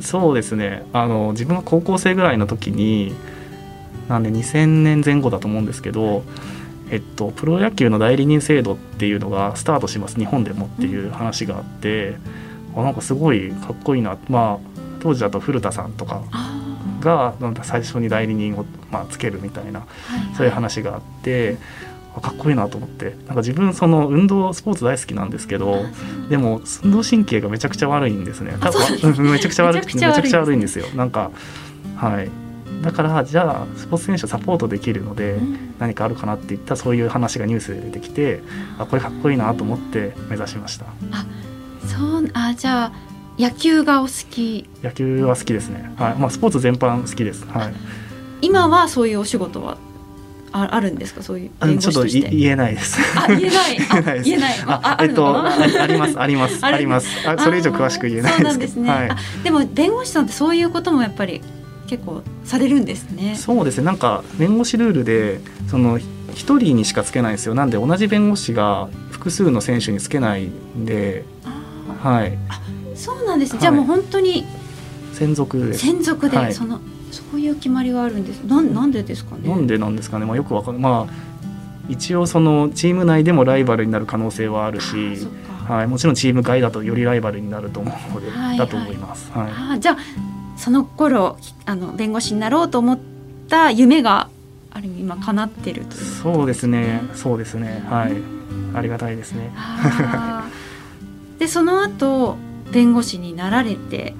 [0.00, 0.84] そうですね。
[0.92, 3.14] あの自分が高校生ぐらいの時に
[4.08, 6.22] なんで2000年前後だと思うんですけど、
[6.90, 10.16] えっと、プロ野球の代理人制度っていうのがスタートします。
[10.16, 12.16] 日本でもっていう話があって、
[12.74, 16.22] うん、あなんかすごいかっこいいな、まあ、当時だと古田さんとか
[17.00, 21.58] が最初に代理人を、まあ、つけるみたいな、はいはい、そういう話があって。
[22.20, 23.10] かっこいいなと思って。
[23.10, 25.84] なんか自分その運動スポーツ大好きなんですけど
[26.28, 28.56] でも運動神経がめちゃくちゃ悪いんですね。
[28.60, 30.86] 多分 めちゃくちゃ悪いめちゃくちゃ悪いんですよ。
[30.96, 31.30] なんか
[31.96, 32.30] はい。
[32.82, 35.38] だからじゃあスポーツ選手をサポートできるので
[35.78, 38.42] 何かあるかなっていったそういう話がニュースで出てきて
[38.78, 40.86] あこれかっこいいなと思って目指しました。
[41.12, 41.26] あ
[41.86, 42.92] そうあじゃあ
[43.38, 44.68] 野球がお好き。
[44.82, 46.14] 野球は好きですね、はい。
[46.16, 47.74] まあ、スポーツ全般好きです、はい、
[48.42, 49.78] 今はそういうお仕事は？
[50.52, 51.22] ああるんですか？
[51.22, 52.98] そういうちょっと言えないです。
[53.16, 53.78] あ言えない。
[53.90, 54.54] あ言えない。
[54.66, 57.06] あえっとありますありますあります。
[57.28, 58.90] あ それ以上詳しく言えないそうなんですね。
[58.90, 59.10] はい、
[59.44, 61.40] でも弁護士さんってそういうこともやっぱり
[61.86, 63.36] 結構されるんですね。
[63.36, 63.84] そうですね。
[63.84, 65.98] なんか弁護士ルールでその
[66.34, 67.54] 一人にしかつけないんですよ。
[67.54, 71.24] なんで同じ弁護士が複数の選手につけないんで、
[72.02, 72.38] はい。
[72.48, 72.60] あ、
[72.94, 73.58] そうなんです、ね。
[73.60, 74.46] じゃあもう本当に
[75.12, 76.80] 専属で専属で、はい、その
[77.30, 78.42] そういう決まりがあるんです。
[78.44, 79.48] なんなんでですかね？
[79.48, 80.26] なんでなんですかね？
[80.26, 81.12] まあよくわかんまあ
[81.88, 85.26] 一応そのチーム内でもライバルになる可能性はあるし。
[85.68, 89.30] はい、もちろんチーム外だとよりライバルになると思うので、はいはい、だと思います。
[89.30, 89.96] はい、あじゃあ
[90.56, 92.98] その頃あの弁護士になろうと思っ
[93.48, 94.30] た夢が
[94.72, 98.14] ある意味今叶ってるという、そうですねそうですねはい
[98.74, 99.52] ありがたいですね。
[101.38, 102.36] でその後
[102.72, 104.14] 弁護士になられて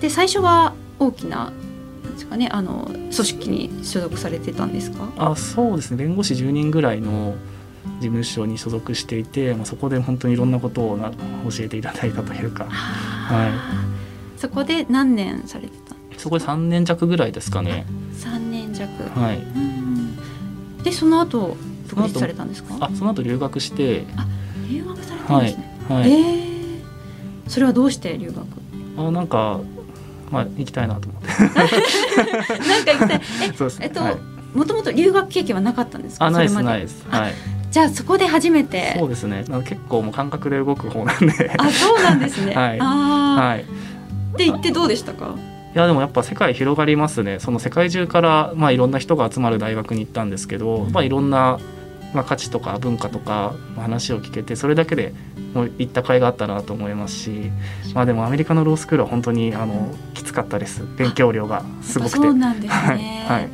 [0.00, 1.52] で最初は大きな
[2.20, 2.48] ですかね。
[2.52, 5.08] あの組織に所属されてたんですか？
[5.16, 5.96] あそうですね。
[5.96, 7.34] 弁護士10人ぐらいの
[8.00, 11.16] 事務所に所属していて、まあ、そこで本当にいろんなことをな教
[11.64, 12.64] えていただいたというか。
[12.66, 13.50] はい。
[14.38, 17.86] そこで何年されてたそこで3年弱ぐらいですかね。
[18.14, 18.90] 3年弱。
[19.18, 19.40] はい。
[20.84, 21.56] でその後
[21.88, 22.76] 独立されたんですか？
[22.80, 24.04] あその後留学して。
[24.16, 24.26] あ
[24.70, 28.46] 留学されたんですね、はい、はい、えー、それはどうして留学？
[28.96, 29.60] あなんか
[30.30, 31.28] まあ行きたいなと思って。
[31.28, 33.20] なんか行きたい。
[33.42, 34.00] ええっと、
[34.54, 36.26] もともと留学経験はなかったんですか？
[36.26, 37.04] あないですないです。
[37.08, 37.34] はい。
[37.70, 38.96] じゃあそこで初めて。
[38.98, 39.44] そうですね。
[39.64, 41.52] 結構もう感覚で動く方なんで。
[41.56, 42.54] あそうなんですね。
[42.56, 43.60] はい、あはい。
[43.62, 43.64] っ
[44.36, 45.34] て言ってどうでしたか？
[45.72, 47.38] いやでもやっぱ世界広がりますね。
[47.38, 51.60] その世界中からまあいろんな人が集まる大学に行ったんですけど、まあ、いろんな
[52.12, 55.14] まあ価値とか文化とか話を聞けてそれだけで
[55.54, 57.50] もう行った甲斐があったなと思いますし、
[57.94, 60.84] まあ、でもアメリカのロースクールは本当にあのきつかったです。
[60.96, 62.16] 勉強量がすごくて。
[62.18, 63.48] そうなんですね、はい、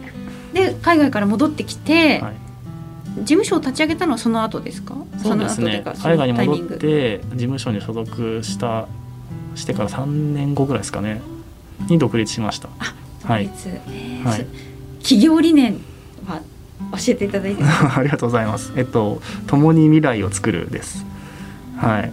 [0.53, 2.37] で海外から戻ってきて、はい。
[3.17, 4.95] 事務所を立ち上げたのはその後ですか？
[5.23, 5.83] そうですね。
[6.03, 8.89] 海外に戻って事務所に所属した
[9.55, 11.23] してから3年後ぐらいですかね。
[11.89, 12.69] に独立しました。
[13.25, 13.47] はい。
[13.47, 14.47] はい。
[15.01, 15.81] 企業理念
[16.27, 16.43] は
[16.93, 17.63] 教えていただいて。
[17.63, 18.75] も ありがとうございます。
[18.77, 21.06] えっと共に未来を作るです。
[21.77, 22.13] はい。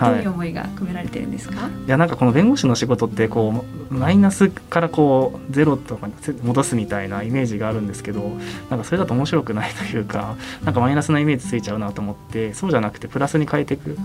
[0.00, 8.32] どうはいいう思いが込められてるんですか、いやなんかこの弁護士の仕事ってこうマイナスからこうゼロとかに戻すみたいなイメージがあるんですけど
[8.70, 13.96] なんかそれだと面白くないというかなんかマイナスなイメージついちゃうなと思ってそうじゃなくてプラスに変えていく。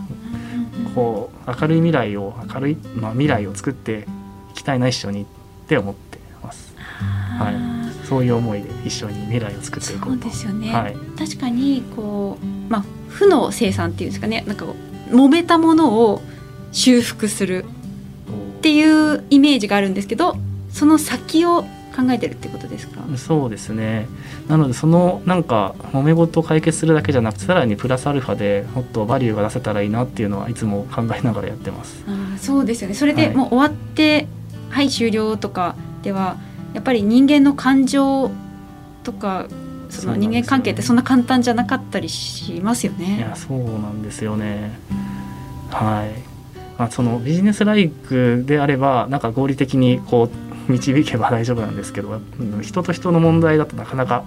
[0.94, 4.08] こう明るい未来を明るい、まあ、未来を作って
[4.52, 5.26] いきたいな一緒にっ
[5.68, 6.74] て思ってます。
[7.40, 7.77] あー
[8.08, 10.96] そういう思いで一緒に未来を作っていこそううとですよね、はい。
[11.18, 14.44] 確かにこうまあ負の生産っていうんですかね。
[14.48, 14.66] なんか
[15.10, 16.22] 揉めたものを
[16.72, 17.66] 修復する
[18.60, 20.36] っていうイメージがあるんですけど
[20.70, 24.08] その先を考えてるってことですか、そうですね。
[24.48, 32.04] なのでそのなんか揉め事を解決するだけじゃなくてさらにプラスアルファでもっとバリューが出せたらいいなっていうのはいつも考えながらやってます。
[32.08, 32.94] あーそうですよね。
[32.96, 33.36] それではい。
[33.36, 34.28] もう終わって
[34.70, 36.38] はい、終了とかでは
[36.78, 38.30] やっぱり人間の感情
[39.04, 39.48] とか
[39.90, 43.20] その人間関係ってそんな簡単じゃなかったりしますよいね。
[43.20, 44.78] やそうなんですよね。
[45.72, 46.12] はい。
[46.78, 50.30] まあそのビジネスライクであればなんか合理的にこ
[50.70, 54.24] う導けば 大丈夫なんですけどうん人と人の問題だとなかなか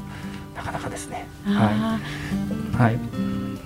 [0.57, 1.29] なかなかですね。
[1.47, 2.01] あ
[2.77, 2.99] はい、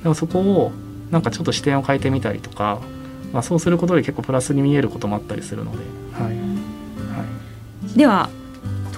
[0.03, 0.73] でもそこを
[1.11, 2.81] なんかちょっと視点を変えてみたりとか、
[3.33, 5.79] まあ、そうすることで結構プラスに見えることもあったりするので、
[6.13, 6.25] はい。
[6.25, 8.29] はい、ーでは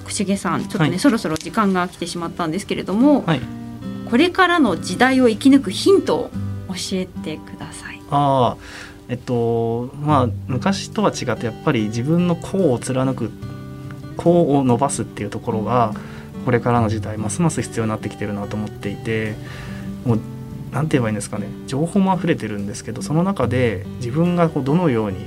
[0.07, 0.99] 徳重さんちょっとね、はい。
[0.99, 3.40] そろそろ時間が来てしまったんですけれども、はい、
[4.09, 6.31] これからの時代を生き抜くヒントを
[6.69, 8.01] 教えてください。
[8.11, 8.57] ああ
[9.09, 13.31] えっとまあ昔とは違ってやっぱり自分の功を貫く
[14.19, 15.92] 功を伸ばすっていうところが
[16.45, 19.35] これからの時代ますます必要になってきてるなと思っていて
[20.05, 20.21] もう
[20.73, 25.19] なんて言えばいいんですかね情報も溢れてるんですけどその中で自分がこうどのように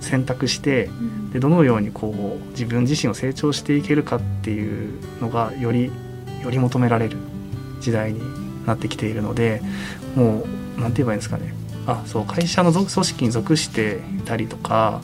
[0.00, 0.90] 選択して
[1.36, 5.92] でどのようにこう自分自身を成長していけるかっていうのがより
[6.42, 7.18] より求められる
[7.78, 8.22] 時代に
[8.64, 9.60] なってきているので
[10.14, 10.46] も
[10.78, 11.52] うなんて言えばいいんですかね。
[11.86, 15.02] あそう会社の属組織に属していたりとか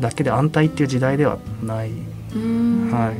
[0.00, 1.92] だけで安泰っていう時代ではない。
[2.34, 2.90] うん。
[2.90, 3.14] はい。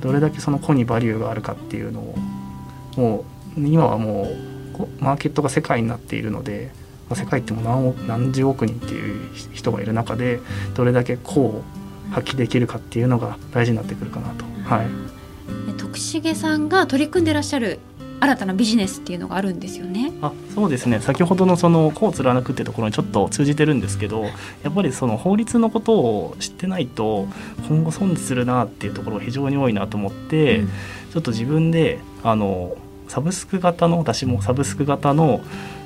[0.00, 2.14] どれだけその個にバリューがあるかっていうのを
[2.96, 3.24] も
[3.58, 4.30] う今はも
[4.72, 6.81] うこマーケットが世界になっているのでまあ
[7.14, 10.40] 世界ってもう何億何十億人っていう人がいる中で
[10.74, 11.64] どれだけ個を
[12.10, 14.44] 発揮できるかっていうのが大事になってくるかなと。
[14.64, 14.86] はい
[15.66, 17.78] で徳重さんが取り組んでらっしゃる
[18.20, 20.12] 新たなビジネスっていうのがあるんですよね。
[20.22, 24.22] あそうですね先ほどのその「個を貫く」ってところにちょっと通じてるんですけど
[24.62, 27.26] やっぱりその法律のことを知ってないと
[27.68, 30.68] 今後損するなっていうところが非常に多いなと思って、うん
[31.12, 32.74] ちょっと自分であの
[33.06, 35.42] サブスク型の私もサブスク型の、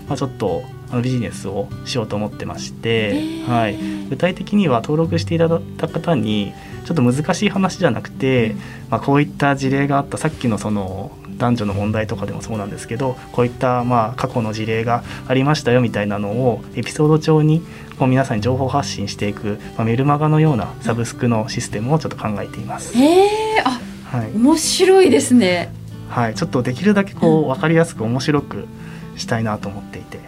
[0.07, 3.49] まあ、ちょっとあのビジネスをしようと思ってまして、ー。
[3.49, 3.77] はい、
[4.09, 6.53] 具体的には登録していただいた方に
[6.85, 8.55] ちょっと難しい話じゃなくて、
[8.91, 17.63] まあ、こういった事例があったさっきのその男女の問題とかでもそうなんですけどこういったまあ過去の事例がありましたよみたいなのをエピソード帳に
[17.99, 22.97] こう皆さんに情報発信していく、まあ、メルマガのようなサブスクのシステムをちょっと考えています。
[22.97, 23.29] へえ
[23.65, 24.33] あはい。
[24.35, 25.73] 面白いですね。
[26.09, 28.67] はい、ちょっとできるだけこう分かりやすく面白く
[29.17, 30.21] したいなと思っていて、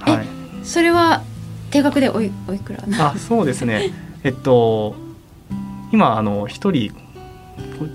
[0.00, 0.26] はい、
[0.64, 1.22] それは
[1.70, 3.12] 定額でおいおいくらな。
[3.12, 3.92] あそうですね。
[4.24, 4.94] えっと
[5.92, 6.92] 今あの一人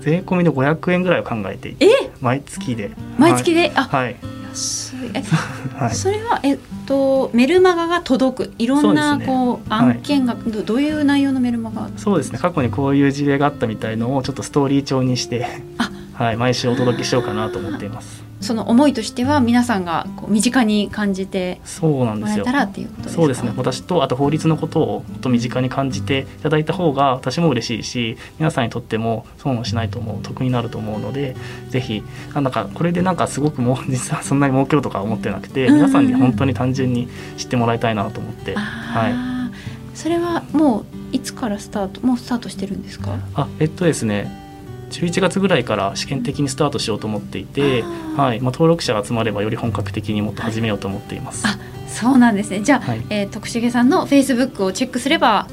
[0.00, 2.10] 税込みで500円ぐらいを考えていてえ？
[2.20, 2.92] 毎月で。
[3.18, 4.16] 毎月で、あはい、
[4.48, 5.10] 安い。
[5.14, 5.22] え
[5.76, 8.54] はい、それはえっとメルマガが届く。
[8.58, 12.38] いろんなこう案件が、どどういう内容のメルマガそうですね。
[12.38, 15.46] 過去にこういう事例があったみたいのをちょっとストーリー調にして
[15.78, 15.90] あ。
[16.14, 22.44] はい、毎週お届けしようかなと思っていますその思いとしては皆さんがこう身近に感じてそうなんですよ。
[22.44, 23.20] もらえたらっていうことですか？
[23.22, 23.52] そうですね。
[23.56, 31.36] 私とあと法律のことをもっと身近に感じていただいた方が私も嬉しいし皆さんにとっても損をしないと思う得になると思うので
[31.70, 32.02] ぜひ
[32.34, 43.16] なんだかこれでなんかすごくもう 実はそんなに儲けようとか思ってなくて皆さんに本当に単純に知ってもらいたいなと思って、はい、それはもういつからスタートもうスタートしてるんですか？
[43.34, 44.43] あえっとですね
[44.90, 47.82] 11月ぐらいから試験的にスタートしようと思っていて、
[48.16, 48.40] はい。
[48.40, 51.46] まあ、登録者が集まればより本格的にもっと始めようと思っています。
[51.46, 51.58] あ
[51.88, 52.60] そうなんですね。
[52.60, 53.06] じゃあ、はい。
[53.10, 55.48] えー徳重さんのフェイスブックをチェックすれば、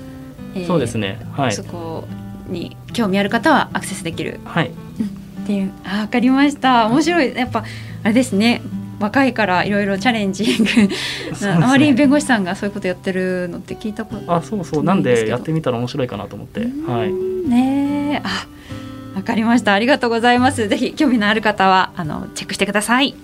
[0.55, 2.05] えーそうですね、はい、そこ
[2.47, 4.39] に興味ある方はアクセスできる。
[4.45, 4.67] はい。
[4.69, 5.71] っていう。
[5.83, 6.87] あわかりました。
[6.87, 7.35] 面白い。
[7.35, 7.63] やっぱ
[8.03, 8.61] あれですね。
[8.99, 10.45] 若いからいろいろチャレンジ。
[10.53, 10.65] ング
[11.47, 14.83] あまり弁護士さんがそういうことやってるのって聞いたことあそうそう。
[14.83, 16.61] なんでやってみたら面白いかなと思って。
[16.87, 17.11] はい。
[17.49, 18.47] ねえあ
[19.15, 19.73] わかりました。
[19.73, 20.67] ありがとうございます。
[20.67, 23.15] ぜひ興味のある方はあのチェックしてください。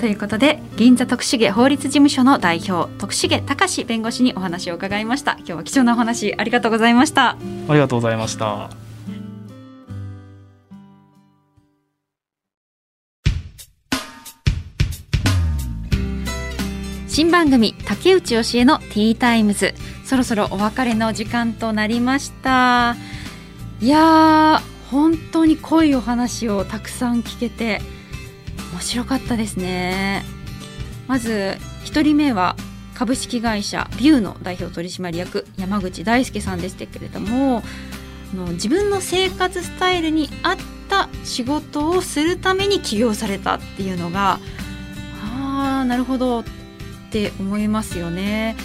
[0.00, 5.34] ということで銀座徳重法律事務所の代表徳重隆弁護士にお話を伺いました。
[5.38, 7.30] 今日は貴重なお話ありがとうございました。
[7.30, 7.36] あ
[7.74, 8.70] りがとうございました。
[17.06, 19.74] 新番組竹内教えのティータイムズ。
[20.06, 22.96] そろそろお別れの時間となりました。
[23.80, 27.80] いやー本当に濃いお話をたくさん聞けて
[28.72, 30.24] 面白かったですね
[31.06, 32.56] まず一人目は
[32.94, 37.62] 株式会社ビューの代表取締役山口大輔さんでしたけれども
[38.34, 40.56] あの自分の生活スタイルに合っ
[40.88, 44.38] た仕事をするために起業されたっていうのが
[45.24, 46.44] ああなるほどっ
[47.10, 48.56] て思いますよね。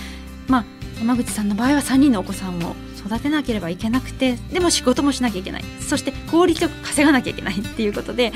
[0.48, 0.66] まあ
[1.00, 2.76] 山口さんの場合は3人のお子さんを
[3.06, 5.64] 育てなければいけなくてでも仕事もしなきゃいけない。
[5.80, 8.34] そして効率よく稼がなきゃいけないっていうことで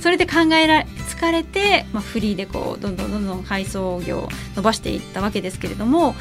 [0.00, 0.86] それで考えられ
[1.20, 6.14] 疲れて、まあ、フリーでこうどんどんどんどん配送業を伸ばしていったわけですけれども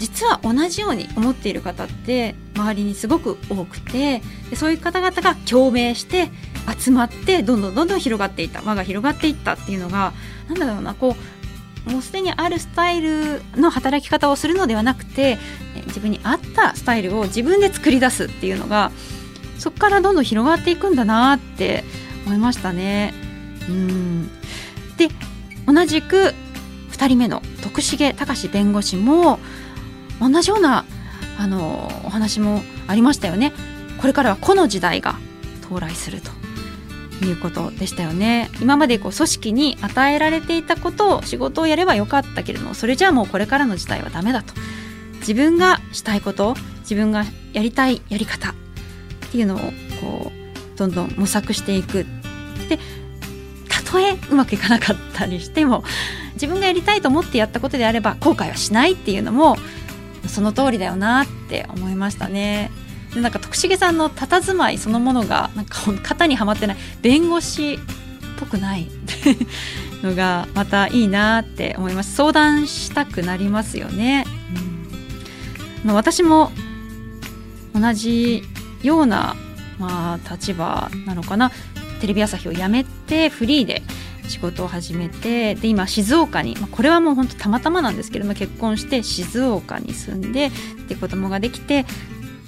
[0.00, 6.30] 実は同じように思っている方って周りにすごく多くてでそういう方々が共鳴して
[6.78, 10.12] 集まってどんどんどんどん広がっていった輪が広がっていったっていうのが
[10.48, 11.39] なんだろうなこう
[11.86, 15.38] もうすでにあるスタイルの働き方をするのではなくて
[15.86, 18.90] 自分に合ったスタイルを自分で作り出すっていうのが
[19.58, 21.84] そこからどんどん広がっていくんだなって
[22.26, 23.14] 思いましたね。
[23.68, 24.30] うん
[24.96, 25.08] で
[25.66, 26.34] 同じく
[26.92, 29.38] 2人目の徳重隆弁護士も
[30.20, 30.84] 同じような
[31.38, 33.52] あのお話もありましたよね。
[33.98, 35.16] これからは個の時代が
[35.62, 36.30] 到来すると
[37.24, 38.50] いうことでしたよね。
[38.60, 44.54] 今までこう組織に与えられていたことを仕事をやればよかったけれどもそれじゃあもうこれからの時代はダメだと。
[45.20, 48.54] 自分がしたいこと自分がやりたいやり方っ
[49.30, 49.58] ていうのを
[50.00, 50.32] こ
[50.74, 52.06] うどんどん模索していく。
[52.68, 52.78] で
[53.68, 55.84] たとえうまくいかなかったりしても
[56.34, 59.56] 自分がやりたいと思ってやったことであれば後悔はしないっていうのも
[60.26, 62.70] その通りだよなって思いましたね。
[63.14, 66.76] でなんか徳重さんの佇まいそのものがなんか 型にはまってない。
[67.02, 67.78] 弁護士っ
[68.38, 68.88] ぽくない。
[70.02, 72.14] のがまたいいなって思います。
[72.14, 74.24] 相談したくなりますよね、
[75.84, 76.50] うん、私も
[77.74, 78.42] 同じ
[78.82, 79.36] ような、
[79.78, 81.52] まあ、立場なのかな。
[82.00, 83.82] テレビ朝日を辞めてフリーで
[84.26, 90.50] 仕事を始めてで今静岡に、まあ、これはもう本当たまたまなんですけれども結婚して静岡に住んで
[90.88, 91.84] で子供ができて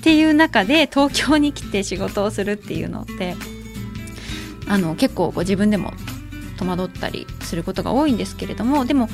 [0.02, 3.36] っていう中で東京に来て仕事をするっていうのって
[4.66, 5.92] あの結構こう自分でも
[6.58, 9.08] 戸惑ったりすることが多いんですけれどもでも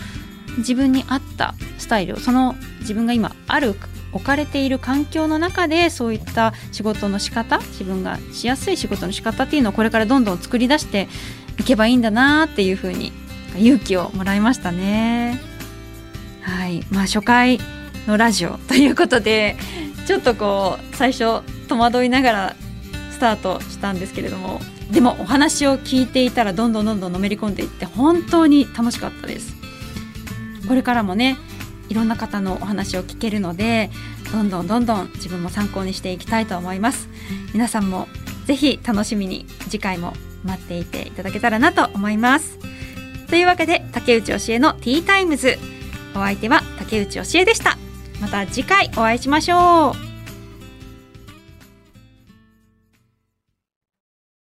[0.57, 3.77] 自分に合ったスタイルをその自分が今ある
[4.13, 11.07] 置かれている環境の中でそういった仕事の仕方自分がしやすい仕事の仕方っていうのをこれからどんどん作り出して
[11.59, 13.13] いけばいいんだなっていうふうに
[13.59, 15.39] 勇気をもらいましたね。
[16.41, 17.61] はいまあ、初回
[18.07, 19.59] のラジオということで
[20.09, 22.57] ちょっとこう最初戸惑いながら
[23.11, 24.59] スタートしたんですけれども
[24.91, 29.55] でもお話を聞いていたらどんどんどんどんのめり込んでいって本当に楽しかったです。
[30.67, 31.37] これからもね
[31.91, 33.91] いろんな方のお話を聞けるので
[34.33, 37.11] どんどんどんどん自分も参考にしていきたいと思います。
[37.53, 38.09] 皆さんも
[38.47, 42.59] ぜひ楽しみに次回も待っていていただけたらなと思います。
[43.29, 45.59] というわけで竹内教えのティータイムズ。
[46.15, 47.77] お相手は竹内教えでした。
[48.21, 50.18] また次回お会いしましょう。